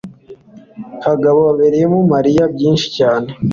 [1.03, 3.29] kagabo abereyemo mariya byinshi cyane